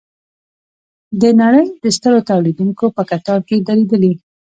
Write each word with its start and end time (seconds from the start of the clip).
د 1.21 1.23
نړۍ 1.41 1.67
د 1.83 1.85
سترو 1.97 2.19
تولیدوونکو 2.29 2.85
په 2.95 3.03
کتار 3.11 3.39
کې 3.47 3.55
دریدلي. 3.67 4.13